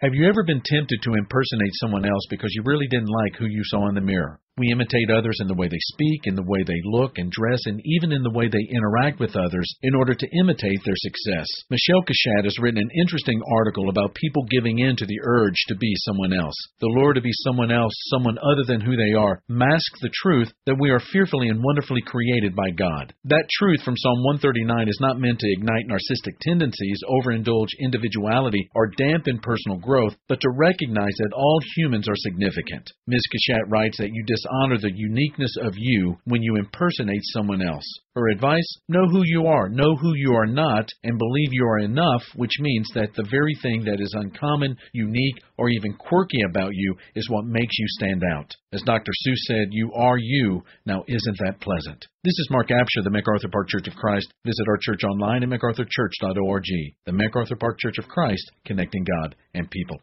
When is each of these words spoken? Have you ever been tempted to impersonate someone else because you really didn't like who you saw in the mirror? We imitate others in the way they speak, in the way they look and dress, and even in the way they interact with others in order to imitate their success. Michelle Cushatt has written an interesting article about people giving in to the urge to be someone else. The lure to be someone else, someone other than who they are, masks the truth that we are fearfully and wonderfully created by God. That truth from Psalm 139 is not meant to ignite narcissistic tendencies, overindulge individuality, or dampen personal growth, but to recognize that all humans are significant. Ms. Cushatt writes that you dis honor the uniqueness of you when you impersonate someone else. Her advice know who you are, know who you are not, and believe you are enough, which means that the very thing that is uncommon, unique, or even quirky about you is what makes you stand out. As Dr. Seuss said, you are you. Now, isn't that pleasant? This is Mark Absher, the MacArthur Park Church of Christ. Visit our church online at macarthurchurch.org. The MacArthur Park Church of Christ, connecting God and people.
Have 0.00 0.14
you 0.14 0.28
ever 0.28 0.44
been 0.44 0.62
tempted 0.64 1.00
to 1.02 1.14
impersonate 1.14 1.72
someone 1.74 2.04
else 2.04 2.22
because 2.30 2.52
you 2.54 2.62
really 2.64 2.86
didn't 2.86 3.08
like 3.08 3.34
who 3.36 3.46
you 3.46 3.62
saw 3.64 3.88
in 3.88 3.96
the 3.96 4.00
mirror? 4.00 4.40
We 4.58 4.72
imitate 4.72 5.10
others 5.10 5.38
in 5.40 5.46
the 5.46 5.54
way 5.54 5.68
they 5.68 5.80
speak, 5.94 6.22
in 6.24 6.34
the 6.34 6.42
way 6.42 6.64
they 6.66 6.80
look 6.84 7.16
and 7.16 7.30
dress, 7.30 7.60
and 7.66 7.80
even 7.84 8.12
in 8.12 8.22
the 8.22 8.34
way 8.34 8.48
they 8.48 8.66
interact 8.74 9.20
with 9.20 9.36
others 9.36 9.68
in 9.82 9.94
order 9.94 10.14
to 10.14 10.38
imitate 10.40 10.80
their 10.84 10.98
success. 10.98 11.46
Michelle 11.70 12.02
Cushatt 12.02 12.44
has 12.44 12.58
written 12.58 12.82
an 12.82 12.90
interesting 12.98 13.40
article 13.54 13.88
about 13.88 14.14
people 14.14 14.44
giving 14.50 14.80
in 14.80 14.96
to 14.96 15.06
the 15.06 15.20
urge 15.22 15.54
to 15.68 15.76
be 15.76 15.92
someone 16.04 16.32
else. 16.32 16.56
The 16.80 16.88
lure 16.88 17.14
to 17.14 17.20
be 17.20 17.30
someone 17.46 17.70
else, 17.70 17.92
someone 18.10 18.38
other 18.38 18.64
than 18.66 18.80
who 18.80 18.96
they 18.96 19.14
are, 19.14 19.40
masks 19.48 20.00
the 20.00 20.10
truth 20.12 20.52
that 20.66 20.78
we 20.80 20.90
are 20.90 21.00
fearfully 21.00 21.48
and 21.48 21.62
wonderfully 21.62 22.02
created 22.02 22.56
by 22.56 22.70
God. 22.70 23.14
That 23.24 23.48
truth 23.58 23.82
from 23.82 23.96
Psalm 23.96 24.24
139 24.24 24.88
is 24.88 24.98
not 25.00 25.20
meant 25.20 25.38
to 25.40 25.52
ignite 25.52 25.86
narcissistic 25.86 26.38
tendencies, 26.40 27.00
overindulge 27.06 27.70
individuality, 27.78 28.68
or 28.74 28.90
dampen 28.98 29.38
personal 29.38 29.78
growth, 29.78 30.16
but 30.28 30.40
to 30.40 30.50
recognize 30.50 31.14
that 31.18 31.32
all 31.34 31.60
humans 31.76 32.08
are 32.08 32.16
significant. 32.16 32.90
Ms. 33.06 33.22
Cushatt 33.30 33.70
writes 33.70 33.98
that 33.98 34.10
you 34.12 34.24
dis 34.26 34.44
honor 34.50 34.78
the 34.78 34.92
uniqueness 34.94 35.54
of 35.62 35.74
you 35.76 36.16
when 36.24 36.42
you 36.42 36.56
impersonate 36.56 37.22
someone 37.22 37.62
else. 37.62 37.84
Her 38.14 38.28
advice 38.28 38.66
know 38.88 39.06
who 39.08 39.22
you 39.24 39.46
are, 39.46 39.68
know 39.68 39.94
who 39.96 40.12
you 40.14 40.32
are 40.34 40.46
not, 40.46 40.88
and 41.04 41.18
believe 41.18 41.48
you 41.52 41.64
are 41.66 41.78
enough, 41.78 42.22
which 42.34 42.58
means 42.58 42.88
that 42.94 43.14
the 43.14 43.26
very 43.30 43.54
thing 43.62 43.84
that 43.84 44.00
is 44.00 44.14
uncommon, 44.16 44.76
unique, 44.92 45.36
or 45.56 45.68
even 45.68 45.94
quirky 45.94 46.40
about 46.48 46.70
you 46.74 46.96
is 47.14 47.30
what 47.30 47.44
makes 47.44 47.78
you 47.78 47.86
stand 47.90 48.22
out. 48.34 48.50
As 48.72 48.82
Dr. 48.82 49.12
Seuss 49.24 49.38
said, 49.46 49.68
you 49.70 49.92
are 49.94 50.18
you. 50.18 50.62
Now, 50.84 51.04
isn't 51.06 51.38
that 51.38 51.60
pleasant? 51.60 52.06
This 52.24 52.38
is 52.38 52.48
Mark 52.50 52.68
Absher, 52.68 53.04
the 53.04 53.10
MacArthur 53.10 53.48
Park 53.48 53.68
Church 53.68 53.86
of 53.88 53.94
Christ. 53.94 54.32
Visit 54.44 54.66
our 54.68 54.78
church 54.80 55.04
online 55.04 55.42
at 55.42 55.48
macarthurchurch.org. 55.48 56.64
The 57.06 57.12
MacArthur 57.12 57.56
Park 57.56 57.78
Church 57.78 57.98
of 57.98 58.08
Christ, 58.08 58.50
connecting 58.64 59.04
God 59.04 59.36
and 59.54 59.70
people. 59.70 60.00